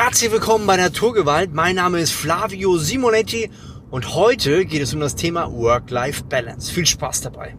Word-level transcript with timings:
Herzlich 0.00 0.30
willkommen 0.30 0.64
bei 0.64 0.76
Naturgewalt. 0.76 1.52
Mein 1.52 1.74
Name 1.74 1.98
ist 1.98 2.12
Flavio 2.12 2.78
Simonetti 2.78 3.50
und 3.90 4.14
heute 4.14 4.64
geht 4.64 4.80
es 4.80 4.94
um 4.94 5.00
das 5.00 5.16
Thema 5.16 5.50
Work-Life-Balance. 5.52 6.72
Viel 6.72 6.86
Spaß 6.86 7.22
dabei. 7.22 7.56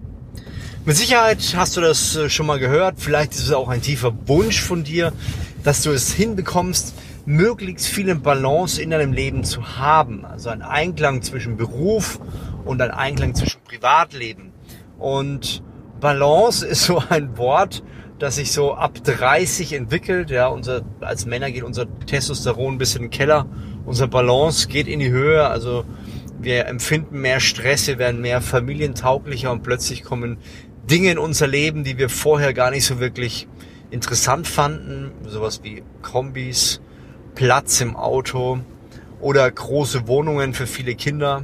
Mit 0.85 0.95
Sicherheit 0.95 1.53
hast 1.57 1.75
du 1.75 1.81
das 1.81 2.15
äh, 2.15 2.29
schon 2.29 2.45
mal 2.45 2.57
gehört. 2.57 2.95
Vielleicht 2.97 3.33
ist 3.33 3.41
es 3.41 3.51
auch 3.51 3.67
ein 3.67 3.81
tiefer 3.81 4.13
Wunsch 4.25 4.61
von 4.61 4.85
dir, 4.85 5.11
dass 5.65 5.81
du 5.81 5.91
es 5.91 6.13
hinbekommst, 6.13 6.93
möglichst 7.25 7.87
viel 7.87 8.15
Balance 8.15 8.81
in 8.81 8.91
deinem 8.91 9.11
Leben 9.11 9.43
zu 9.43 9.77
haben. 9.77 10.23
Also 10.23 10.47
ein 10.49 10.61
Einklang 10.61 11.21
zwischen 11.21 11.57
Beruf 11.57 12.21
und 12.63 12.81
ein 12.81 12.91
Einklang 12.91 13.35
zwischen 13.35 13.61
Privatleben. 13.65 14.53
Und 14.97 15.61
Balance 15.99 16.65
ist 16.65 16.85
so 16.85 17.03
ein 17.09 17.37
Wort, 17.37 17.83
das 18.19 18.35
sich 18.35 18.51
so 18.51 18.73
ab 18.73 19.03
30 19.03 19.73
entwickelt. 19.73 20.29
Ja, 20.29 20.47
unser, 20.47 20.81
als 20.99 21.25
Männer 21.25 21.51
geht 21.51 21.63
unser 21.63 21.87
Testosteron 22.05 22.75
ein 22.75 22.77
bisschen 22.77 23.03
in 23.03 23.09
den 23.09 23.17
Keller. 23.17 23.45
Unser 23.85 24.07
Balance 24.07 24.67
geht 24.67 24.87
in 24.87 24.99
die 24.99 25.09
Höhe. 25.09 25.47
Also 25.47 25.85
wir 26.39 26.67
empfinden 26.67 27.21
mehr 27.21 27.39
Stress, 27.39 27.87
wir 27.87 27.97
werden 27.97 28.21
mehr 28.21 28.41
familientauglicher 28.41 29.51
und 29.51 29.63
plötzlich 29.63 30.03
kommen 30.03 30.37
Dinge 30.89 31.11
in 31.11 31.17
unser 31.17 31.47
Leben, 31.47 31.83
die 31.83 31.97
wir 31.97 32.09
vorher 32.09 32.53
gar 32.53 32.71
nicht 32.71 32.85
so 32.85 32.99
wirklich 32.99 33.47
interessant 33.91 34.47
fanden. 34.47 35.11
Sowas 35.27 35.61
wie 35.63 35.83
Kombis, 36.01 36.81
Platz 37.35 37.81
im 37.81 37.95
Auto 37.95 38.59
oder 39.21 39.49
große 39.49 40.07
Wohnungen 40.07 40.53
für 40.53 40.67
viele 40.67 40.95
Kinder. 40.95 41.43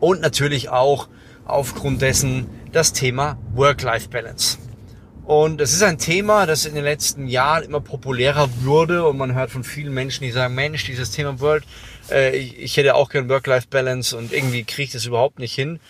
Und 0.00 0.20
natürlich 0.20 0.70
auch 0.70 1.08
aufgrund 1.46 2.02
dessen 2.02 2.46
das 2.72 2.92
Thema 2.92 3.38
Work-Life-Balance. 3.54 4.58
Und 5.26 5.62
es 5.62 5.72
ist 5.72 5.82
ein 5.82 5.96
Thema, 5.96 6.44
das 6.44 6.66
in 6.66 6.74
den 6.74 6.84
letzten 6.84 7.26
Jahren 7.28 7.64
immer 7.64 7.80
populärer 7.80 8.48
wurde 8.62 9.06
und 9.06 9.16
man 9.16 9.34
hört 9.34 9.50
von 9.50 9.64
vielen 9.64 9.94
Menschen, 9.94 10.24
die 10.24 10.30
sagen, 10.30 10.54
Mensch, 10.54 10.84
dieses 10.84 11.12
Thema 11.12 11.40
World, 11.40 11.64
äh, 12.10 12.36
ich, 12.36 12.58
ich, 12.58 12.76
hätte 12.76 12.94
auch 12.94 13.08
gern 13.08 13.30
Work-Life-Balance 13.30 14.16
und 14.18 14.34
irgendwie 14.34 14.64
kriege 14.64 14.82
ich 14.82 14.92
das 14.92 15.06
überhaupt 15.06 15.38
nicht 15.38 15.54
hin. 15.54 15.80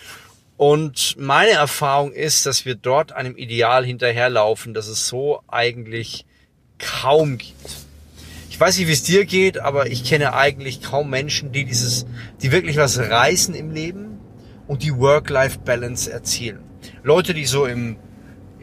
Und 0.55 1.15
meine 1.19 1.51
Erfahrung 1.51 2.13
ist, 2.13 2.45
dass 2.45 2.63
wir 2.63 2.75
dort 2.75 3.11
einem 3.11 3.35
Ideal 3.35 3.85
hinterherlaufen, 3.85 4.73
das 4.73 4.87
es 4.87 5.05
so 5.07 5.41
eigentlich 5.49 6.25
kaum 6.79 7.37
gibt. 7.37 7.85
Ich 8.49 8.57
weiß 8.57 8.77
nicht, 8.77 8.87
wie 8.87 8.93
es 8.93 9.03
dir 9.03 9.25
geht, 9.25 9.57
aber 9.57 9.87
ich 9.87 10.05
kenne 10.05 10.33
eigentlich 10.33 10.81
kaum 10.81 11.09
Menschen, 11.09 11.51
die 11.51 11.65
dieses, 11.65 12.05
die 12.41 12.53
wirklich 12.53 12.77
was 12.77 12.97
reißen 12.97 13.53
im 13.53 13.71
Leben 13.71 14.17
und 14.67 14.81
die 14.81 14.95
Work-Life-Balance 14.95 16.09
erzielen. 16.09 16.63
Leute, 17.03 17.33
die 17.33 17.45
so 17.45 17.65
im 17.65 17.97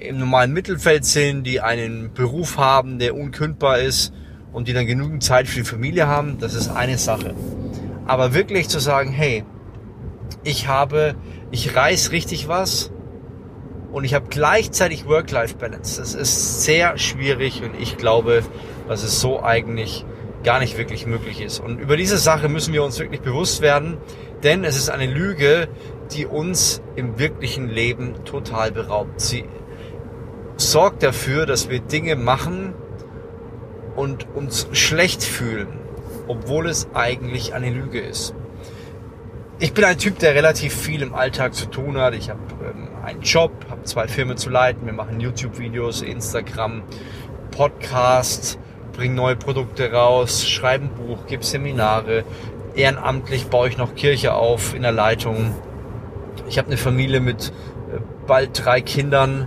im 0.03 0.19
normalen 0.19 0.53
Mittelfeld 0.53 1.05
sind, 1.05 1.45
die 1.45 1.61
einen 1.61 2.13
Beruf 2.13 2.59
haben, 2.59 2.99
der 2.99 3.15
unkündbar 3.15 3.79
ist 3.79 4.13
und 4.53 4.69
die 4.69 4.73
dann 4.73 4.87
genügend 4.87 5.23
Zeit 5.23 5.49
für 5.49 5.61
die 5.61 5.65
Familie 5.65 6.07
haben, 6.07 6.39
das 6.39 6.55
ist 6.55 6.69
eine 6.69 6.99
Sache. 6.99 7.35
Aber 8.07 8.35
wirklich 8.35 8.69
zu 8.69 8.79
sagen, 8.79 9.11
hey, 9.11 9.45
ich 10.45 10.69
habe, 10.69 11.15
ich 11.51 11.75
reiß 11.75 12.13
richtig 12.13 12.49
was 12.49 12.91
und 13.93 14.05
ich 14.05 14.15
habe 14.15 14.27
gleichzeitig 14.29 15.07
Work-Life-Balance. 15.07 16.01
Das 16.01 16.15
ist 16.15 16.65
sehr 16.65 16.99
schwierig 16.99 17.63
und 17.63 17.81
ich 17.81 17.97
glaube, 17.97 18.43
dass 18.89 19.05
es 19.05 19.21
so 19.21 19.43
eigentlich 19.43 20.05
gar 20.43 20.59
nicht 20.59 20.77
wirklich 20.77 21.07
möglich 21.07 21.41
ist. 21.41 21.61
Und 21.61 21.79
über 21.79 21.97
diese 21.97 22.19
Sache 22.19 22.49
müssen 22.49 22.73
wir 22.73 22.83
uns 22.83 22.99
wirklich 22.99 23.21
bewusst 23.21 23.63
werden, 23.63 23.99
denn 24.43 24.65
es 24.65 24.77
ist 24.77 24.91
eine 24.91 25.07
Lüge, 25.07 25.69
die 26.13 26.27
uns 26.27 26.83
im 26.97 27.19
wirklichen 27.19 27.69
Leben 27.69 28.25
total 28.25 28.73
beraubt. 28.73 29.21
Sie 29.21 29.45
sorgt 30.71 31.03
dafür, 31.03 31.47
dass 31.47 31.69
wir 31.69 31.81
Dinge 31.81 32.17
machen 32.17 32.75
und 33.97 34.27
uns 34.35 34.69
schlecht 34.73 35.23
fühlen, 35.23 35.69
obwohl 36.29 36.69
es 36.69 36.89
eigentlich 36.95 37.55
eine 37.55 37.71
Lüge 37.71 38.01
ist. 38.01 38.35
Ich 39.59 39.75
bin 39.75 39.85
ein 39.85 39.99
Typ, 39.99 40.19
der 40.19 40.35
relativ 40.35 40.75
viel 40.75 41.03
im 41.03 41.15
Alltag 41.15 41.55
zu 41.55 41.67
tun 41.67 41.97
hat. 41.97 42.15
Ich 42.15 42.31
habe 42.31 42.41
ähm, 42.65 42.89
einen 43.05 43.21
Job, 43.23 43.53
habe 43.71 43.85
zwei 43.85 44.09
Firmen 44.09 44.37
zu 44.37 44.51
leiten. 44.51 44.87
Wir 44.87 44.93
machen 44.93 45.21
YouTube-Videos, 45.21 46.03
Instagram, 46.03 46.83
Podcast, 47.53 48.59
bringen 48.93 49.15
neue 49.15 49.37
Produkte 49.37 49.93
raus, 49.93 50.49
schreiben 50.49 50.91
Buch, 50.91 51.27
gebe 51.27 51.45
Seminare. 51.45 52.25
Ehrenamtlich 52.75 53.47
baue 53.47 53.69
ich 53.69 53.79
noch 53.79 53.95
Kirche 53.95 54.35
auf 54.35 54.75
in 54.75 54.83
der 54.83 54.93
Leitung. 54.93 55.55
Ich 56.49 56.59
habe 56.59 56.69
eine 56.69 56.77
Familie 56.77 57.21
mit 57.21 57.53
äh, 57.93 58.01
bald 58.27 58.65
drei 58.65 58.81
Kindern 58.81 59.47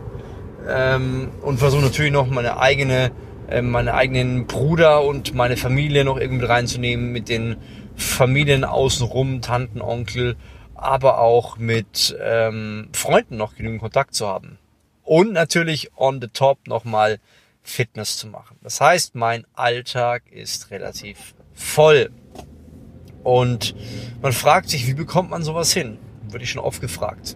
ähm, 0.67 1.31
und 1.41 1.57
versuche 1.57 1.83
natürlich 1.83 2.11
noch 2.11 2.27
meine 2.27 2.57
eigene, 2.57 3.11
äh, 3.49 3.61
meine 3.61 3.93
eigenen 3.93 4.47
Bruder 4.47 5.03
und 5.03 5.33
meine 5.33 5.57
Familie 5.57 6.05
noch 6.05 6.17
irgendwie 6.17 6.45
reinzunehmen 6.45 7.11
mit 7.11 7.29
den 7.29 7.57
Familien 7.95 8.63
außenrum, 8.63 9.41
Tanten, 9.41 9.81
Onkel, 9.81 10.35
aber 10.73 11.19
auch 11.19 11.57
mit 11.57 12.15
ähm, 12.21 12.89
Freunden 12.93 13.37
noch 13.37 13.55
genügend 13.55 13.81
Kontakt 13.81 14.13
zu 14.13 14.27
haben. 14.27 14.57
Und 15.03 15.33
natürlich 15.33 15.91
on 15.95 16.19
the 16.19 16.27
top 16.27 16.67
nochmal 16.67 17.19
Fitness 17.63 18.17
zu 18.17 18.27
machen. 18.27 18.57
Das 18.61 18.81
heißt, 18.81 19.15
mein 19.15 19.45
Alltag 19.53 20.23
ist 20.31 20.71
relativ 20.71 21.35
voll. 21.53 22.11
Und 23.23 23.75
man 24.21 24.33
fragt 24.33 24.69
sich, 24.69 24.87
wie 24.87 24.93
bekommt 24.93 25.31
man 25.31 25.43
sowas 25.43 25.73
hin? 25.73 25.97
Würde 26.29 26.43
ich 26.43 26.51
schon 26.51 26.61
oft 26.61 26.81
gefragt. 26.81 27.35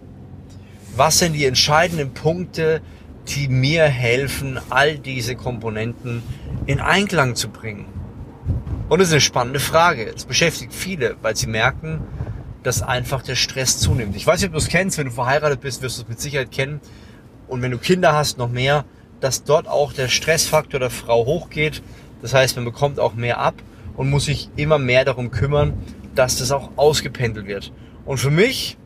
Was 0.94 1.18
sind 1.18 1.32
die 1.32 1.46
entscheidenden 1.46 2.12
Punkte, 2.14 2.80
die 3.28 3.48
mir 3.48 3.84
helfen, 3.84 4.58
all 4.70 4.98
diese 4.98 5.36
Komponenten 5.36 6.22
in 6.66 6.80
Einklang 6.80 7.34
zu 7.34 7.48
bringen? 7.48 7.86
Und 8.88 8.98
das 8.98 9.08
ist 9.08 9.14
eine 9.14 9.20
spannende 9.20 9.60
Frage. 9.60 10.04
Es 10.14 10.24
beschäftigt 10.24 10.74
viele, 10.74 11.16
weil 11.22 11.36
sie 11.36 11.46
merken, 11.46 12.00
dass 12.62 12.82
einfach 12.82 13.22
der 13.22 13.36
Stress 13.36 13.78
zunimmt. 13.78 14.16
Ich 14.16 14.26
weiß 14.26 14.40
nicht, 14.40 14.48
ob 14.48 14.52
du 14.52 14.58
es 14.58 14.68
kennst, 14.68 14.98
wenn 14.98 15.06
du 15.06 15.12
verheiratet 15.12 15.60
bist, 15.60 15.82
wirst 15.82 15.98
du 15.98 16.02
es 16.02 16.08
mit 16.08 16.20
Sicherheit 16.20 16.50
kennen. 16.50 16.80
Und 17.46 17.62
wenn 17.62 17.70
du 17.70 17.78
Kinder 17.78 18.12
hast, 18.12 18.38
noch 18.38 18.50
mehr, 18.50 18.84
dass 19.20 19.44
dort 19.44 19.68
auch 19.68 19.92
der 19.92 20.08
Stressfaktor 20.08 20.80
der 20.80 20.90
Frau 20.90 21.24
hochgeht. 21.26 21.82
Das 22.22 22.34
heißt, 22.34 22.56
man 22.56 22.64
bekommt 22.64 22.98
auch 22.98 23.14
mehr 23.14 23.38
ab 23.38 23.54
und 23.96 24.10
muss 24.10 24.24
sich 24.24 24.50
immer 24.56 24.78
mehr 24.78 25.04
darum 25.04 25.30
kümmern, 25.30 25.74
dass 26.14 26.38
das 26.38 26.50
auch 26.50 26.70
ausgependelt 26.76 27.46
wird. 27.46 27.72
Und 28.04 28.18
für 28.18 28.30
mich 28.30 28.76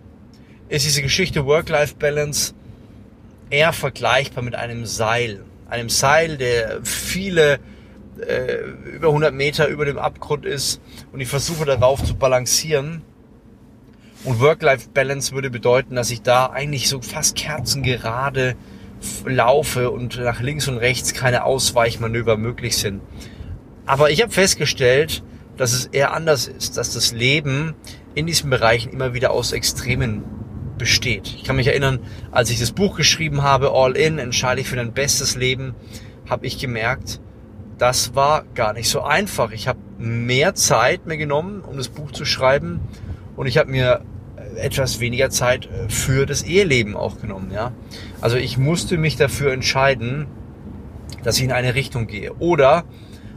ist 0.69 0.84
diese 0.84 1.03
Geschichte 1.03 1.47
Work-Life-Balance 1.47 2.55
eher 3.54 3.72
vergleichbar 3.72 4.42
mit 4.42 4.54
einem 4.56 4.84
Seil. 4.84 5.44
Einem 5.69 5.88
Seil, 5.88 6.37
der 6.37 6.81
viele 6.82 7.60
äh, 8.20 8.56
über 8.94 9.09
100 9.09 9.32
Meter 9.32 9.69
über 9.69 9.84
dem 9.84 9.97
Abgrund 9.97 10.44
ist 10.44 10.81
und 11.12 11.20
ich 11.20 11.28
versuche 11.28 11.65
darauf 11.65 12.03
zu 12.03 12.16
balancieren. 12.16 13.03
Und 14.25 14.41
Work-Life-Balance 14.41 15.32
würde 15.32 15.50
bedeuten, 15.50 15.94
dass 15.94 16.10
ich 16.10 16.22
da 16.22 16.47
eigentlich 16.47 16.88
so 16.88 17.00
fast 17.00 17.37
kerzengerade 17.37 18.56
laufe 19.26 19.91
und 19.91 20.19
nach 20.19 20.41
links 20.41 20.66
und 20.66 20.78
rechts 20.78 21.12
keine 21.12 21.44
Ausweichmanöver 21.44 22.36
möglich 22.36 22.76
sind. 22.76 23.03
Aber 23.86 24.10
ich 24.10 24.22
habe 24.22 24.32
festgestellt, 24.32 25.22
dass 25.56 25.75
es 25.75 25.86
eher 25.86 26.15
anders 26.15 26.48
ist, 26.48 26.76
dass 26.78 26.94
das 26.94 27.12
Leben 27.12 27.75
in 28.15 28.26
diesen 28.26 28.50
Bereichen 28.50 28.92
immer 28.92 29.15
wieder 29.15 29.31
aus 29.31 29.53
Extremen 29.53 30.25
besteht. 30.79 31.35
Ich 31.37 31.45
kann 31.45 31.57
mich 31.57 31.67
erinnern, 31.67 32.01
als 32.31 32.51
ich 32.51 32.61
das 32.61 32.73
Buch 32.73 32.97
geschrieben 32.97 33.43
habe, 33.43 33.73
All 33.73 33.97
In, 33.97 34.19
entscheide 34.19 34.61
ich 34.61 34.69
für 34.69 34.77
dein 34.77 34.93
bestes 34.93 35.37
Leben, 35.37 35.75
habe 36.29 36.47
ich 36.47 36.59
gemerkt, 36.59 37.21
das 37.79 38.15
war 38.15 38.45
gar 38.55 38.73
nicht 38.73 38.89
so 38.89 39.03
einfach. 39.03 39.51
Ich 39.51 39.69
habe 39.69 39.79
mehr 39.99 40.55
Zeit 40.55 41.07
mir 41.07 41.17
genommen, 41.17 41.63
um 41.63 41.77
das 41.77 41.89
Buch 41.89 42.13
zu 42.13 42.25
schreiben 42.25 42.81
und 43.37 43.47
ich 43.47 43.59
habe 43.59 43.71
mir 43.71 44.03
etwas 44.57 45.01
weniger 45.01 45.31
Zeit 45.31 45.67
äh, 45.67 45.89
für 45.89 46.27
das 46.27 46.43
Eheleben 46.43 46.97
auch 46.97 47.21
genommen. 47.21 47.51
Ja? 47.53 47.73
Also 48.21 48.37
ich 48.37 48.59
musste 48.59 48.99
mich 48.99 49.17
dafür 49.17 49.53
entscheiden, 49.53 50.27
dass 51.23 51.39
ich 51.39 51.45
in 51.45 51.53
eine 51.53 51.75
Richtung 51.75 52.07
gehe. 52.07 52.33
Oder 52.34 52.84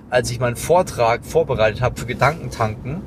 als 0.10 0.32
ich 0.32 0.40
meinen 0.40 0.56
Vortrag 0.56 1.26
vorbereitet 1.26 1.82
habe 1.82 2.00
für 2.00 2.06
Gedankentanken, 2.06 3.02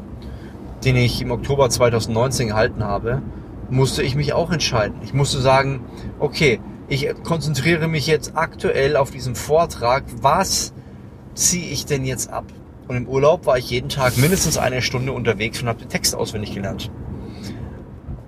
den 0.85 0.97
ich 0.97 1.21
im 1.21 1.31
Oktober 1.31 1.69
2019 1.69 2.49
gehalten 2.49 2.85
habe, 2.85 3.23
musste 3.71 4.03
ich 4.03 4.15
mich 4.15 4.33
auch 4.33 4.51
entscheiden. 4.51 4.97
Ich 5.03 5.15
musste 5.15 5.41
sagen, 5.41 5.85
okay, 6.19 6.61
ich 6.89 7.09
konzentriere 7.23 7.89
mich 7.89 8.07
jetzt 8.07 8.37
aktuell 8.37 8.97
auf 8.97 9.11
diesen 9.11 9.35
Vortrag. 9.35 10.05
Was 10.21 10.73
ziehe 11.35 11.71
ich 11.71 11.87
denn 11.87 12.05
jetzt 12.05 12.31
ab? 12.31 12.45
Und 12.89 12.97
im 12.97 13.07
Urlaub 13.07 13.47
war 13.47 13.57
ich 13.57 13.71
jeden 13.71 13.89
Tag 13.89 14.17
mindestens 14.19 14.59
eine 14.59 14.83
Stunde 14.83 15.13
unterwegs 15.13 15.63
und 15.63 15.69
habe 15.69 15.79
den 15.79 15.89
Text 15.89 16.15
auswendig 16.17 16.53
gelernt. 16.55 16.91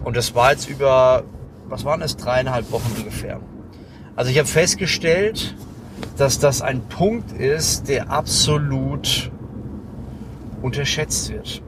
Und 0.05 0.17
das 0.17 0.35
war 0.35 0.53
jetzt 0.53 0.69
über, 0.69 1.25
was 1.69 1.85
waren 1.85 2.03
es, 2.03 2.17
dreieinhalb 2.17 2.71
Wochen 2.71 2.93
ungefähr. 2.97 3.41
Also 4.15 4.31
ich 4.31 4.39
habe 4.39 4.49
festgestellt, 4.49 5.57
dass 6.17 6.39
das 6.39 6.63
ein 6.63 6.83
Punkt 6.83 7.33
ist, 7.33 7.89
der 7.89 8.11
absolut 8.11 9.33
unterschätzt 10.61 11.33
wird. 11.33 11.63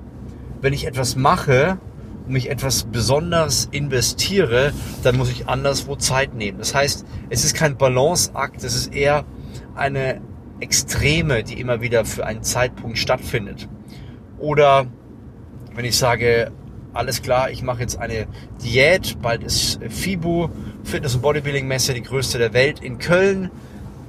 Wenn 0.61 0.73
ich 0.73 0.87
etwas 0.87 1.17
mache, 1.17 1.79
mich 2.27 2.51
etwas 2.51 2.85
besonders 2.85 3.69
investiere, 3.71 4.73
dann 5.03 5.17
muss 5.17 5.31
ich 5.31 5.49
anderswo 5.49 5.97
Zeit 5.97 6.35
nehmen. 6.35 6.59
Das 6.59 6.75
heißt, 6.75 7.05
es 7.31 7.45
ist 7.45 7.55
kein 7.55 7.77
Balanceakt, 7.77 8.65
es 8.65 8.75
ist 8.75 8.95
eher 8.95 9.25
eine 9.75 10.21
Extreme, 10.61 11.43
die 11.43 11.61
immer 11.61 11.81
wieder 11.81 12.05
für 12.05 12.25
einen 12.25 12.43
Zeitpunkt 12.43 12.99
stattfindet. 12.99 13.69
Oder 14.39 14.87
wenn 15.75 15.85
ich 15.85 15.97
sage, 15.97 16.53
alles 16.93 17.23
klar, 17.23 17.51
ich 17.51 17.63
mache 17.63 17.81
jetzt 17.81 17.99
eine 17.99 18.27
Diät, 18.63 19.21
bald 19.21 19.43
ist 19.43 19.81
FIBU, 19.83 20.49
Fitness- 20.85 21.17
und 21.17 21.23
Bodybuilding-Messe, 21.23 21.93
die 21.93 22.03
größte 22.03 22.39
der 22.39 22.53
Welt 22.53 22.81
in 22.81 22.99
Köln. 22.99 23.51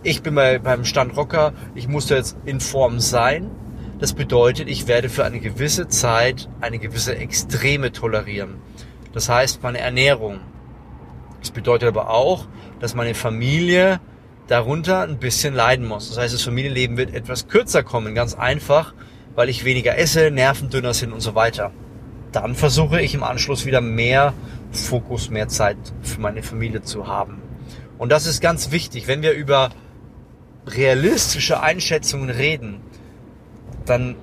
Ich 0.04 0.22
bin 0.22 0.36
bei, 0.36 0.60
beim 0.60 0.86
Stand 0.86 1.18
Rocker, 1.18 1.54
ich 1.74 1.88
muss 1.88 2.06
da 2.06 2.16
jetzt 2.16 2.38
in 2.46 2.60
Form 2.60 3.00
sein. 3.00 3.50
Das 3.98 4.14
bedeutet, 4.14 4.68
ich 4.68 4.88
werde 4.88 5.10
für 5.10 5.24
eine 5.24 5.40
gewisse 5.40 5.88
Zeit 5.88 6.50
eine 6.60 6.80
gewisse 6.80 7.16
Extreme 7.16 7.94
tolerieren. 7.94 8.56
Das 9.14 9.30
heißt, 9.30 9.64
meine 9.64 9.80
Ernährung. 9.80 10.42
Das 11.40 11.52
bedeutet 11.52 11.88
aber 11.88 12.10
auch, 12.10 12.48
dass 12.82 12.94
meine 12.94 13.14
Familie 13.14 14.02
darunter 14.48 15.04
ein 15.04 15.18
bisschen 15.18 15.54
leiden 15.54 15.86
muss. 15.86 16.10
Das 16.10 16.18
heißt, 16.18 16.34
das 16.34 16.42
Familienleben 16.44 16.98
wird 16.98 17.14
etwas 17.14 17.48
kürzer 17.48 17.84
kommen, 17.84 18.14
ganz 18.16 18.36
einfach, 18.36 18.94
weil 19.34 19.48
ich 19.48 19.64
weniger 19.64 19.98
esse, 19.98 20.30
nervendünner 20.30 20.94
sind 20.94 21.14
und 21.14 21.22
so 21.22 21.34
weiter. 21.34 21.72
Dann 22.34 22.56
versuche 22.56 23.02
ich 23.02 23.14
im 23.14 23.24
Anschluss 23.24 23.66
wieder 23.66 23.80
mehr 23.80 24.34
Fokus, 24.72 25.30
mehr 25.30 25.48
Zeit 25.48 25.78
für 26.02 26.20
meine 26.20 26.44
Familie 26.44 26.82
zu 26.82 27.08
haben. 27.08 27.42
Und 27.98 28.12
das 28.12 28.26
ist 28.26 28.42
ganz 28.42 28.72
wichtig, 28.72 29.08
wenn 29.08 29.22
wir 29.22 29.32
über 29.32 29.70
realistische 30.68 31.62
Einschätzungen 31.62 32.30
reden, 32.30 32.82
dann 33.86 34.16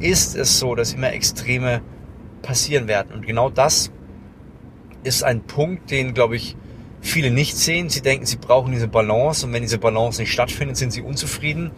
ist 0.00 0.36
es 0.36 0.58
so, 0.58 0.74
dass 0.74 0.92
immer 0.92 1.12
Extreme 1.12 1.80
passieren 2.42 2.88
werden. 2.88 3.12
Und 3.14 3.26
genau 3.26 3.48
das 3.50 3.90
ist 5.02 5.22
ein 5.22 5.42
Punkt, 5.42 5.90
den, 5.90 6.14
glaube 6.14 6.36
ich, 6.36 6.56
viele 7.00 7.30
nicht 7.30 7.56
sehen. 7.56 7.88
Sie 7.88 8.00
denken, 8.00 8.26
sie 8.26 8.36
brauchen 8.36 8.72
diese 8.72 8.88
Balance 8.88 9.46
und 9.46 9.52
wenn 9.52 9.62
diese 9.62 9.78
Balance 9.78 10.20
nicht 10.20 10.32
stattfindet, 10.32 10.76
sind 10.76 10.92
sie 10.92 11.02
unzufrieden. 11.02 11.70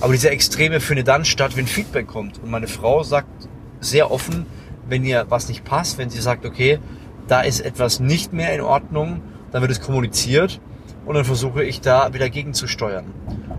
Aber 0.00 0.12
diese 0.12 0.30
Extreme 0.30 0.80
findet 0.80 1.08
dann 1.08 1.24
statt, 1.24 1.56
wenn 1.56 1.66
Feedback 1.66 2.06
kommt. 2.06 2.38
Und 2.42 2.50
meine 2.50 2.68
Frau 2.68 3.02
sagt 3.02 3.48
sehr 3.80 4.10
offen, 4.10 4.46
wenn 4.88 5.04
ihr 5.04 5.26
was 5.28 5.48
nicht 5.48 5.64
passt, 5.64 5.98
wenn 5.98 6.10
sie 6.10 6.20
sagt, 6.20 6.44
okay, 6.44 6.78
da 7.26 7.40
ist 7.40 7.60
etwas 7.60 7.98
nicht 7.98 8.32
mehr 8.32 8.54
in 8.54 8.60
Ordnung, 8.60 9.22
dann 9.50 9.62
wird 9.62 9.72
es 9.72 9.80
kommuniziert 9.80 10.60
und 11.06 11.14
dann 11.14 11.24
versuche 11.24 11.64
ich 11.64 11.80
da 11.80 12.12
wieder 12.12 12.28
gegenzusteuern. 12.28 13.06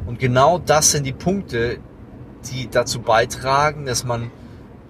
Und 0.05 0.19
genau 0.19 0.59
das 0.59 0.91
sind 0.91 1.05
die 1.05 1.13
Punkte, 1.13 1.79
die 2.51 2.69
dazu 2.69 3.01
beitragen, 3.01 3.85
dass 3.85 4.03
man 4.03 4.31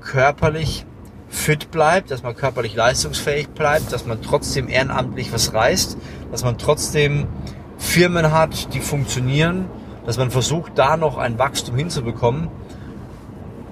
körperlich 0.02 0.86
fit 1.30 1.72
bleibt, 1.72 2.12
dass 2.12 2.24
man 2.24 2.36
körperlich 2.36 2.76
leistungsfähig 2.76 3.50
bleibt, 3.50 3.92
dass 3.92 4.06
man 4.06 4.22
trotzdem 4.22 4.70
ehrenamtlich 4.70 5.34
was 5.34 5.54
reißt, 5.54 5.98
dass 6.32 6.44
man 6.44 6.58
trotzdem 6.58 7.28
Firmen 7.78 8.32
hat, 8.32 8.74
die 8.74 8.80
funktionieren, 8.80 9.66
dass 10.06 10.18
man 10.18 10.32
versucht, 10.32 10.74
da 10.76 10.98
noch 10.98 11.18
ein 11.18 11.38
Wachstum 11.38 11.76
hinzubekommen. 11.76 12.48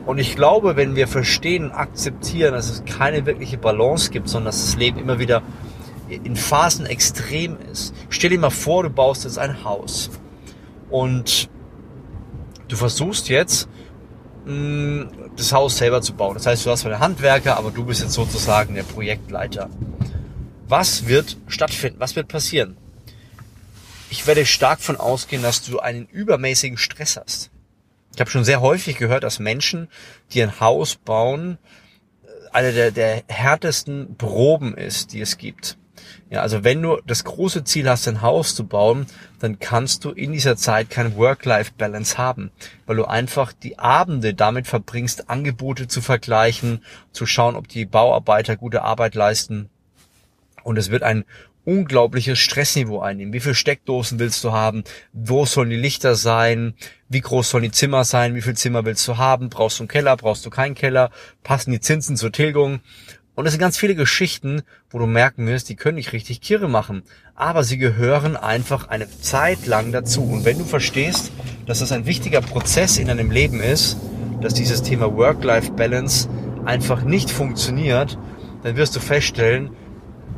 Und 0.05 0.19
ich 0.19 0.35
glaube, 0.35 0.75
wenn 0.75 0.95
wir 0.95 1.07
verstehen 1.07 1.71
akzeptieren, 1.71 2.53
dass 2.53 2.69
es 2.69 2.85
keine 2.85 3.25
wirkliche 3.25 3.57
Balance 3.57 4.11
gibt, 4.11 4.29
sondern 4.29 4.47
dass 4.47 4.65
das 4.65 4.75
Leben 4.75 4.99
immer 4.99 5.17
wieder 5.17 5.41
in 6.09 6.35
Phasen 6.35 6.85
extrem 6.85 7.57
ist. 7.71 7.95
Stell 8.09 8.29
dir 8.29 8.39
mal 8.39 8.51
vor, 8.51 8.83
du 8.83 8.89
baust 8.89 9.23
jetzt 9.23 9.39
ein 9.39 9.63
Haus 9.63 10.11
und 10.91 11.49
du 12.67 12.75
versuchst 12.75 13.29
jetzt 13.29 13.67
mh, 14.45 15.07
das 15.35 15.51
Haus 15.53 15.77
selber 15.77 16.01
zu 16.01 16.13
bauen. 16.13 16.35
Das 16.35 16.45
heißt, 16.45 16.65
du 16.65 16.71
hast 16.71 16.81
zwar 16.81 16.91
einen 16.91 17.01
Handwerker, 17.01 17.57
aber 17.57 17.71
du 17.71 17.85
bist 17.85 18.01
jetzt 18.01 18.13
sozusagen 18.13 18.75
der 18.75 18.83
Projektleiter. 18.83 19.69
Was 20.67 21.07
wird 21.07 21.37
stattfinden? 21.47 21.99
Was 21.99 22.15
wird 22.15 22.27
passieren? 22.27 22.77
Ich 24.09 24.25
werde 24.27 24.45
stark 24.45 24.81
von 24.81 24.97
ausgehen, 24.97 25.41
dass 25.41 25.63
du 25.63 25.79
einen 25.79 26.05
übermäßigen 26.07 26.77
Stress 26.77 27.17
hast. 27.17 27.51
Ich 28.13 28.19
habe 28.19 28.29
schon 28.29 28.45
sehr 28.45 28.61
häufig 28.61 28.97
gehört, 28.97 29.23
dass 29.23 29.39
Menschen, 29.39 29.89
die 30.31 30.41
ein 30.41 30.59
Haus 30.59 30.95
bauen, 30.95 31.57
eine 32.53 32.71
der, 32.71 32.91
der 32.91 33.23
härtesten 33.27 34.15
Proben 34.15 34.75
ist, 34.77 35.11
die 35.11 35.19
es 35.19 35.37
gibt. 35.37 35.77
Ja, 36.29 36.41
also 36.41 36.63
wenn 36.63 36.81
du 36.81 36.99
das 37.05 37.23
große 37.23 37.63
Ziel 37.63 37.89
hast, 37.89 38.07
ein 38.07 38.21
Haus 38.21 38.55
zu 38.55 38.65
bauen, 38.65 39.05
dann 39.39 39.59
kannst 39.59 40.05
du 40.05 40.11
in 40.11 40.31
dieser 40.31 40.55
Zeit 40.57 40.89
keine 40.89 41.15
Work-Life-Balance 41.15 42.17
haben, 42.17 42.51
weil 42.85 42.95
du 42.95 43.05
einfach 43.05 43.53
die 43.53 43.79
Abende 43.79 44.33
damit 44.33 44.67
verbringst, 44.67 45.29
Angebote 45.29 45.87
zu 45.87 46.01
vergleichen, 46.01 46.83
zu 47.11 47.25
schauen, 47.25 47.55
ob 47.55 47.67
die 47.67 47.85
Bauarbeiter 47.85 48.55
gute 48.55 48.81
Arbeit 48.81 49.15
leisten. 49.15 49.69
Und 50.63 50.77
es 50.77 50.89
wird 50.89 51.03
ein 51.03 51.25
unglaubliches 51.65 52.39
Stressniveau 52.39 52.99
einnehmen. 53.01 53.33
Wie 53.33 53.39
viele 53.39 53.55
Steckdosen 53.55 54.19
willst 54.19 54.43
du 54.43 54.51
haben? 54.51 54.83
Wo 55.11 55.45
sollen 55.45 55.69
die 55.69 55.75
Lichter 55.75 56.15
sein? 56.15 56.75
Wie 57.09 57.21
groß 57.21 57.49
sollen 57.49 57.63
die 57.63 57.71
Zimmer 57.71 58.03
sein? 58.03 58.35
Wie 58.35 58.41
viel 58.41 58.55
Zimmer 58.55 58.85
willst 58.85 59.07
du 59.07 59.17
haben? 59.17 59.49
Brauchst 59.49 59.79
du 59.79 59.83
einen 59.83 59.87
Keller? 59.89 60.15
Brauchst 60.15 60.45
du 60.45 60.49
keinen 60.49 60.75
Keller? 60.75 61.09
Passen 61.43 61.71
die 61.71 61.79
Zinsen 61.79 62.15
zur 62.15 62.31
Tilgung? 62.31 62.79
Und 63.35 63.45
es 63.45 63.51
sind 63.51 63.59
ganz 63.59 63.77
viele 63.77 63.95
Geschichten, 63.95 64.61
wo 64.89 64.97
du 64.97 65.05
merken 65.05 65.45
wirst, 65.45 65.67
die 65.67 65.75
können 65.75 65.95
nicht 65.95 66.13
richtig 66.13 66.39
Kirre 66.39 66.69
machen. 66.69 67.03
Aber 67.35 67.65
sie 67.65 67.77
gehören 67.77 68.37
einfach 68.37 68.87
eine 68.87 69.09
Zeit 69.09 69.67
lang 69.67 69.91
dazu. 69.91 70.23
Und 70.23 70.45
wenn 70.45 70.57
du 70.57 70.63
verstehst, 70.63 71.31
dass 71.65 71.79
das 71.79 71.91
ein 71.91 72.05
wichtiger 72.05 72.39
Prozess 72.39 72.97
in 72.97 73.07
deinem 73.07 73.31
Leben 73.31 73.59
ist, 73.59 73.97
dass 74.41 74.53
dieses 74.53 74.83
Thema 74.83 75.13
Work-Life-Balance 75.13 76.29
einfach 76.63 77.03
nicht 77.03 77.29
funktioniert, 77.29 78.17
dann 78.63 78.77
wirst 78.77 78.95
du 78.95 79.01
feststellen, 79.01 79.71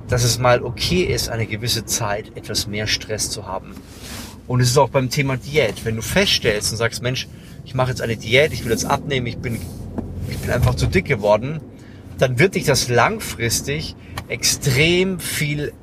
dass 0.07 0.23
es 0.23 0.39
mal 0.39 0.63
okay 0.63 1.03
ist, 1.03 1.29
eine 1.29 1.45
gewisse 1.45 1.85
Zeit 1.85 2.35
etwas 2.35 2.65
mehr 2.65 2.88
Stress 2.88 3.29
zu 3.29 3.45
haben. 3.45 3.75
Und 4.47 4.61
es 4.61 4.69
ist 4.69 4.77
auch 4.77 4.89
beim 4.89 5.09
Thema 5.09 5.38
Diät. 5.38 5.85
Wenn 5.85 5.97
du 5.97 6.01
feststellst 6.01 6.71
und 6.71 6.77
sagst, 6.77 7.03
Mensch, 7.03 7.27
ich 7.63 7.75
mache 7.75 7.89
jetzt 7.89 8.01
eine 8.01 8.17
Diät, 8.17 8.53
ich 8.53 8.63
will 8.63 8.71
jetzt 8.71 8.85
abnehmen, 8.85 9.27
ich 9.27 9.38
bin, 9.38 9.59
ich 10.29 10.38
bin 10.38 10.50
einfach 10.50 10.75
zu 10.75 10.88
dick 10.88 11.05
geworden, 11.05 11.59
dann 12.17 12.39
wird 12.39 12.55
dich 12.55 12.65
das 12.65 12.89
langfristig 12.89 13.95
extrem 14.27 15.19
viel, 15.19 15.73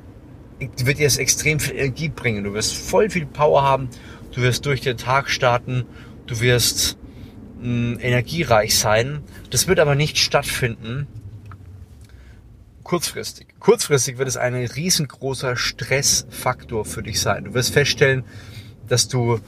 wird 0.59 0.99
dir 0.99 1.07
das 1.07 1.19
extrem 1.19 1.61
viel 1.61 1.77
Energie 1.77 2.09
bringen. 2.09 2.45
Du 2.45 2.55
wirst 2.55 2.75
voll 2.75 3.11
viel 3.11 3.27
Power 3.27 3.63
haben, 3.63 3.89
du 4.33 4.43
wirst 4.43 4.67
durch 4.67 4.81
den 4.81 4.97
Tag 4.97 5.31
starten, 5.31 5.85
du 6.27 6.41
wirst 6.41 6.99
mh, 7.61 7.69
mm, 7.69 7.99
energiereich 8.01 8.77
sein. 8.77 9.21
Das 9.51 9.69
wird 9.69 9.81
aber 9.81 9.95
nicht 9.95 10.19
stattfinden 10.19 11.07
kurzfristig. 12.85 13.49
Kurzfristig 13.59 14.19
wird 14.19 14.29
es 14.29 14.37
ein 14.37 14.55
riesengroßer 14.55 15.57
Stressfaktor 15.57 16.85
für 16.85 17.03
dich 17.03 17.21
sein. 17.21 17.45
Du 17.45 17.55
wirst 17.55 17.73
feststellen, 17.73 18.25
dass 18.87 19.09
du 19.09 19.41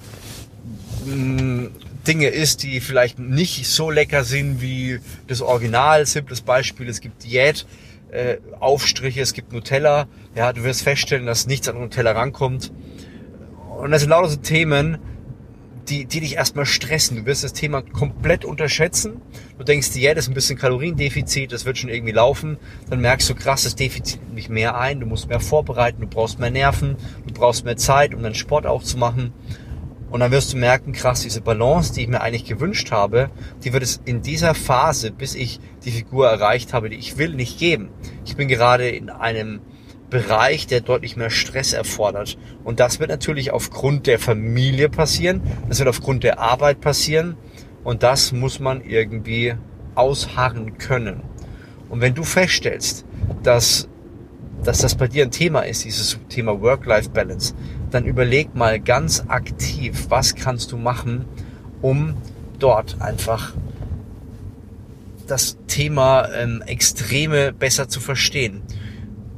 mh, 1.04 1.14
mm, 1.14 1.70
Dinge 2.06 2.28
isst, 2.28 2.62
die 2.62 2.80
vielleicht 2.80 3.18
nicht 3.18 3.66
so 3.66 3.90
lecker 3.90 4.24
sind 4.24 4.60
wie 4.60 5.00
das 5.26 5.42
Original. 5.42 6.06
Simples 6.06 6.40
Beispiel, 6.40 6.88
es 6.88 7.00
gibt 7.00 7.24
Diät, 7.24 7.66
äh, 8.10 8.36
Aufstriche, 8.60 9.20
es 9.20 9.32
gibt 9.32 9.52
Nutella. 9.52 10.06
Ja, 10.34 10.52
du 10.52 10.62
wirst 10.64 10.82
feststellen, 10.82 11.26
dass 11.26 11.46
nichts 11.46 11.68
an 11.68 11.78
Nutella 11.78 12.12
rankommt. 12.12 12.72
Und 13.78 13.90
das 13.90 14.00
sind 14.02 14.10
lauter 14.10 14.28
so 14.28 14.36
Themen, 14.36 14.98
die, 15.88 16.04
die 16.04 16.20
dich 16.20 16.34
erstmal 16.34 16.66
stressen. 16.66 17.18
Du 17.18 17.26
wirst 17.26 17.44
das 17.44 17.52
Thema 17.52 17.82
komplett 17.82 18.44
unterschätzen. 18.44 19.20
Du 19.58 19.64
denkst, 19.64 19.92
Diät 19.92 20.16
ist 20.16 20.28
ein 20.28 20.34
bisschen 20.34 20.58
Kaloriendefizit, 20.58 21.52
das 21.52 21.64
wird 21.64 21.78
schon 21.78 21.90
irgendwie 21.90 22.12
laufen. 22.12 22.58
Dann 22.90 23.00
merkst 23.00 23.28
du, 23.30 23.34
krass, 23.34 23.64
das 23.64 23.76
Defizit 23.76 24.32
nicht 24.32 24.48
mehr 24.48 24.78
ein. 24.78 25.00
Du 25.00 25.06
musst 25.06 25.28
mehr 25.28 25.40
vorbereiten, 25.40 26.00
du 26.00 26.06
brauchst 26.06 26.38
mehr 26.38 26.50
Nerven, 26.50 26.96
du 27.26 27.34
brauchst 27.34 27.64
mehr 27.64 27.76
Zeit, 27.76 28.14
um 28.14 28.22
deinen 28.22 28.34
Sport 28.34 28.66
auch 28.66 28.82
zu 28.82 28.98
machen. 28.98 29.32
Und 30.10 30.20
dann 30.20 30.30
wirst 30.30 30.52
du 30.52 30.56
merken, 30.56 30.92
krass, 30.92 31.22
diese 31.22 31.40
Balance, 31.40 31.92
die 31.92 32.02
ich 32.02 32.08
mir 32.08 32.20
eigentlich 32.20 32.44
gewünscht 32.44 32.92
habe, 32.92 33.30
die 33.64 33.72
wird 33.72 33.82
es 33.82 34.00
in 34.04 34.22
dieser 34.22 34.54
Phase, 34.54 35.10
bis 35.10 35.34
ich 35.34 35.58
die 35.84 35.90
Figur 35.90 36.28
erreicht 36.28 36.72
habe, 36.72 36.88
die 36.88 36.96
ich 36.96 37.18
will, 37.18 37.34
nicht 37.34 37.58
geben. 37.58 37.90
Ich 38.24 38.36
bin 38.36 38.46
gerade 38.48 38.88
in 38.88 39.10
einem 39.10 39.60
Bereich, 40.10 40.68
der 40.68 40.80
deutlich 40.80 41.16
mehr 41.16 41.30
Stress 41.30 41.72
erfordert. 41.72 42.38
Und 42.62 42.78
das 42.78 43.00
wird 43.00 43.10
natürlich 43.10 43.50
aufgrund 43.50 44.06
der 44.06 44.18
Familie 44.18 44.88
passieren, 44.88 45.42
das 45.68 45.78
wird 45.80 45.88
aufgrund 45.88 46.22
der 46.22 46.38
Arbeit 46.38 46.80
passieren 46.80 47.36
und 47.82 48.02
das 48.02 48.32
muss 48.32 48.60
man 48.60 48.82
irgendwie 48.82 49.54
ausharren 49.96 50.78
können. 50.78 51.22
Und 51.88 52.00
wenn 52.00 52.14
du 52.14 52.22
feststellst, 52.22 53.04
dass, 53.42 53.88
dass 54.62 54.78
das 54.78 54.94
bei 54.94 55.08
dir 55.08 55.24
ein 55.24 55.30
Thema 55.30 55.60
ist, 55.60 55.84
dieses 55.84 56.18
Thema 56.28 56.60
Work-Life-Balance, 56.60 57.54
dann 57.90 58.04
überleg 58.04 58.54
mal 58.54 58.80
ganz 58.80 59.24
aktiv, 59.28 60.06
was 60.08 60.34
kannst 60.34 60.72
du 60.72 60.76
machen, 60.76 61.24
um 61.82 62.16
dort 62.58 63.00
einfach 63.00 63.52
das 65.26 65.58
Thema 65.66 66.28
ähm, 66.34 66.62
Extreme 66.66 67.52
besser 67.52 67.88
zu 67.88 68.00
verstehen. 68.00 68.62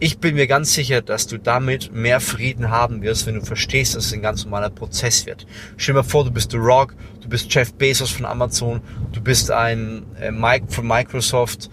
Ich 0.00 0.18
bin 0.18 0.36
mir 0.36 0.46
ganz 0.46 0.74
sicher, 0.74 1.02
dass 1.02 1.26
du 1.26 1.38
damit 1.38 1.92
mehr 1.92 2.20
Frieden 2.20 2.70
haben 2.70 3.02
wirst, 3.02 3.26
wenn 3.26 3.34
du 3.34 3.44
verstehst, 3.44 3.96
dass 3.96 4.06
es 4.06 4.12
ein 4.12 4.22
ganz 4.22 4.44
normaler 4.44 4.70
Prozess 4.70 5.26
wird. 5.26 5.44
Stell 5.76 5.94
dir 5.94 6.02
mal 6.02 6.08
vor, 6.08 6.24
du 6.24 6.30
bist 6.30 6.52
The 6.52 6.56
Rock, 6.56 6.94
du 7.20 7.28
bist 7.28 7.52
Jeff 7.52 7.74
Bezos 7.74 8.10
von 8.10 8.24
Amazon, 8.24 8.80
du 9.10 9.20
bist 9.20 9.50
ein 9.50 10.04
äh, 10.20 10.30
Mike 10.30 10.66
von 10.68 10.86
Microsoft, 10.86 11.68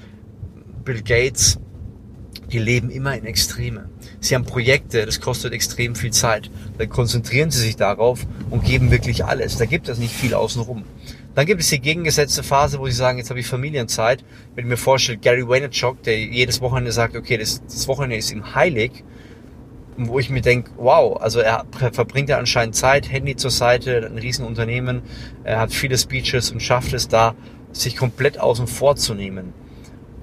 Bill 0.83 1.03
Gates. 1.03 1.59
Die 2.51 2.59
leben 2.59 2.89
immer 2.89 3.17
in 3.17 3.25
Extreme. 3.25 3.89
Sie 4.19 4.35
haben 4.35 4.45
Projekte, 4.45 5.05
das 5.05 5.19
kostet 5.19 5.53
extrem 5.53 5.95
viel 5.95 6.11
Zeit. 6.11 6.49
Dann 6.77 6.89
konzentrieren 6.89 7.51
Sie 7.51 7.59
sich 7.59 7.75
darauf 7.75 8.25
und 8.49 8.63
geben 8.63 8.91
wirklich 8.91 9.25
alles. 9.25 9.57
Da 9.57 9.65
gibt 9.65 9.89
es 9.89 9.97
nicht 9.97 10.13
viel 10.13 10.33
außenrum. 10.33 10.83
Dann 11.33 11.45
gibt 11.45 11.61
es 11.61 11.69
die 11.69 11.81
gegengesetzte 11.81 12.43
Phase, 12.43 12.79
wo 12.79 12.85
Sie 12.85 12.93
sagen, 12.93 13.17
jetzt 13.17 13.29
habe 13.29 13.39
ich 13.39 13.47
Familienzeit. 13.47 14.23
Wenn 14.55 14.65
ich 14.65 14.69
mir 14.69 14.77
vorstelle, 14.77 15.17
Gary 15.17 15.47
Vaynerchuk, 15.47 16.01
der 16.03 16.17
jedes 16.17 16.61
Wochenende 16.61 16.91
sagt, 16.91 17.15
okay, 17.15 17.37
das, 17.37 17.61
das 17.63 17.87
Wochenende 17.87 18.15
ist 18.15 18.31
ihm 18.31 18.55
heilig, 18.55 19.03
wo 19.97 20.19
ich 20.19 20.29
mir 20.29 20.41
denke, 20.41 20.71
wow, 20.77 21.21
also 21.21 21.39
er 21.39 21.65
verbringt 21.71 22.29
ja 22.29 22.37
anscheinend 22.37 22.75
Zeit, 22.75 23.11
Handy 23.11 23.35
zur 23.35 23.51
Seite, 23.51 24.05
ein 24.05 24.17
Riesenunternehmen, 24.17 25.01
er 25.43 25.59
hat 25.59 25.73
viele 25.73 25.97
Speeches 25.97 26.51
und 26.51 26.61
schafft 26.61 26.93
es 26.93 27.07
da, 27.07 27.35
sich 27.71 27.95
komplett 27.95 28.39
außen 28.39 28.67
vor 28.67 28.95
zu 28.95 29.13
nehmen. 29.13 29.53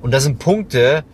Und 0.00 0.12
das 0.12 0.24
sind 0.24 0.38
Punkte, 0.38 1.04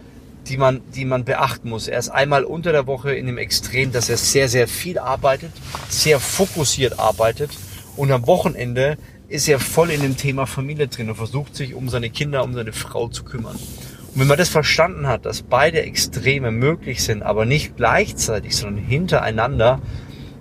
die 0.47 0.57
man, 0.57 0.81
die 0.95 1.05
man 1.05 1.25
beachten 1.25 1.69
muss. 1.69 1.89
Er 1.89 1.99
ist 1.99 2.09
einmal 2.09 2.45
unter 2.45 2.73
der 2.73 2.87
Woche 2.87 3.13
in 3.13 3.27
dem 3.27 3.39
Extrem, 3.39 3.93
dass 3.93 4.09
er 4.09 4.17
sehr, 4.17 4.49
sehr 4.49 4.69
viel 4.69 4.99
arbeitet, 4.99 5.53
sehr 5.89 6.21
fokussiert 6.21 6.99
arbeitet 6.99 7.51
und 7.97 8.13
am 8.13 8.27
Wochenende 8.27 8.97
ist 9.29 9.49
er 9.49 9.59
voll 9.59 9.91
in 9.91 10.01
dem 10.01 10.17
Thema 10.17 10.47
Familie 10.47 10.89
drin 10.89 11.11
und 11.11 11.17
versucht 11.17 11.55
sich 11.55 11.75
um 11.75 11.89
seine 11.89 12.11
Kinder, 12.11 12.45
um 12.45 12.55
seine 12.55 12.73
Frau 12.73 13.09
zu 13.09 13.25
kümmern. 13.25 13.57
Und 13.57 14.21
wenn 14.21 14.27
man 14.27 14.39
das 14.39 14.49
verstanden 14.49 15.07
hat, 15.07 15.27
dass 15.27 15.43
beide 15.43 15.83
Extreme 15.83 16.51
möglich 16.51 17.03
sind, 17.03 17.23
aber 17.23 17.45
nicht 17.45 17.77
gleichzeitig, 17.77 18.57
sondern 18.57 18.85
hintereinander, 18.85 19.81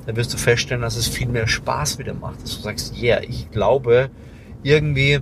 dann 0.06 0.16
wirst 0.16 0.34
du 0.34 0.38
feststellen, 0.38 0.84
dass 0.84 0.96
es 0.96 1.08
viel 1.08 1.28
mehr 1.28 1.48
Spaß 1.48 2.00
wieder 2.00 2.14
macht. 2.14 2.42
Dass 2.44 2.56
du 2.56 2.62
sagst, 2.62 2.98
yeah, 3.02 3.22
ich 3.22 3.52
glaube, 3.52 4.10
irgendwie 4.64 5.20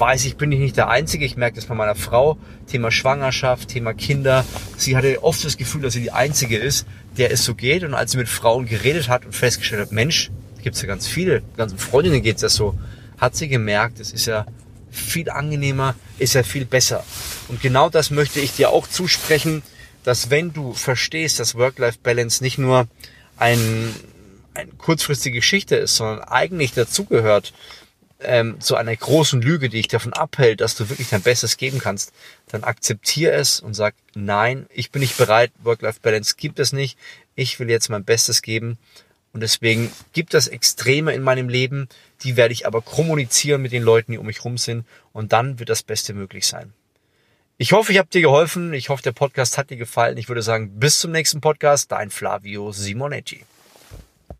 weiß 0.00 0.24
ich, 0.24 0.36
bin 0.36 0.50
ich 0.50 0.58
nicht 0.58 0.76
der 0.76 0.88
Einzige. 0.88 1.24
Ich 1.24 1.36
merke 1.36 1.56
das 1.56 1.66
bei 1.66 1.74
meiner 1.74 1.94
Frau. 1.94 2.38
Thema 2.66 2.90
Schwangerschaft, 2.90 3.68
Thema 3.68 3.92
Kinder. 3.92 4.44
Sie 4.76 4.96
hatte 4.96 5.22
oft 5.22 5.44
das 5.44 5.56
Gefühl, 5.56 5.82
dass 5.82 5.92
sie 5.92 6.00
die 6.00 6.12
Einzige 6.12 6.56
ist, 6.56 6.86
der 7.18 7.30
es 7.30 7.44
so 7.44 7.54
geht. 7.54 7.84
Und 7.84 7.94
als 7.94 8.12
sie 8.12 8.18
mit 8.18 8.28
Frauen 8.28 8.66
geredet 8.66 9.08
hat 9.08 9.26
und 9.26 9.34
festgestellt 9.34 9.82
hat, 9.82 9.92
Mensch, 9.92 10.30
gibt 10.62 10.76
es 10.76 10.82
ja 10.82 10.88
ganz 10.88 11.06
viele, 11.06 11.42
ganzen 11.56 11.78
Freundinnen 11.78 12.22
geht 12.22 12.36
es 12.36 12.42
ja 12.42 12.48
so, 12.48 12.78
hat 13.18 13.36
sie 13.36 13.48
gemerkt, 13.48 14.00
es 14.00 14.12
ist 14.12 14.26
ja 14.26 14.46
viel 14.90 15.30
angenehmer, 15.30 15.94
ist 16.18 16.34
ja 16.34 16.42
viel 16.42 16.64
besser. 16.64 17.04
Und 17.48 17.60
genau 17.60 17.88
das 17.88 18.10
möchte 18.10 18.40
ich 18.40 18.56
dir 18.56 18.70
auch 18.70 18.86
zusprechen, 18.86 19.62
dass 20.04 20.30
wenn 20.30 20.52
du 20.52 20.72
verstehst, 20.72 21.38
dass 21.38 21.54
Work-Life-Balance 21.54 22.42
nicht 22.42 22.58
nur 22.58 22.88
ein, 23.36 23.94
eine 24.54 24.70
kurzfristige 24.78 25.36
Geschichte 25.36 25.76
ist, 25.76 25.96
sondern 25.96 26.20
eigentlich 26.20 26.72
dazugehört, 26.72 27.52
ähm, 28.22 28.60
zu 28.60 28.76
einer 28.76 28.94
großen 28.94 29.40
Lüge, 29.40 29.68
die 29.68 29.78
dich 29.78 29.88
davon 29.88 30.12
abhält, 30.12 30.60
dass 30.60 30.74
du 30.74 30.88
wirklich 30.88 31.08
dein 31.08 31.22
Bestes 31.22 31.56
geben 31.56 31.78
kannst, 31.78 32.12
dann 32.48 32.64
akzeptier 32.64 33.32
es 33.32 33.60
und 33.60 33.74
sag, 33.74 33.94
nein, 34.14 34.66
ich 34.72 34.90
bin 34.90 35.00
nicht 35.00 35.16
bereit, 35.16 35.52
Work-Life-Balance 35.62 36.34
gibt 36.36 36.58
es 36.58 36.72
nicht, 36.72 36.98
ich 37.34 37.58
will 37.58 37.70
jetzt 37.70 37.88
mein 37.88 38.04
Bestes 38.04 38.42
geben 38.42 38.78
und 39.32 39.40
deswegen 39.40 39.92
gibt 40.12 40.34
es 40.34 40.48
Extreme 40.48 41.12
in 41.14 41.22
meinem 41.22 41.48
Leben, 41.48 41.88
die 42.22 42.36
werde 42.36 42.52
ich 42.52 42.66
aber 42.66 42.82
kommunizieren 42.82 43.62
mit 43.62 43.72
den 43.72 43.82
Leuten, 43.82 44.12
die 44.12 44.18
um 44.18 44.26
mich 44.26 44.44
rum 44.44 44.58
sind 44.58 44.84
und 45.12 45.32
dann 45.32 45.58
wird 45.58 45.68
das 45.68 45.82
Beste 45.82 46.12
möglich 46.14 46.46
sein. 46.46 46.72
Ich 47.62 47.72
hoffe, 47.72 47.92
ich 47.92 47.98
habe 47.98 48.08
dir 48.08 48.22
geholfen. 48.22 48.72
Ich 48.72 48.88
hoffe, 48.88 49.02
der 49.02 49.12
Podcast 49.12 49.58
hat 49.58 49.68
dir 49.68 49.76
gefallen. 49.76 50.16
Ich 50.16 50.28
würde 50.28 50.40
sagen, 50.40 50.80
bis 50.80 50.98
zum 50.98 51.12
nächsten 51.12 51.42
Podcast. 51.42 51.92
Dein 51.92 52.08
Flavio 52.08 52.72
Simonetti. 52.72 53.44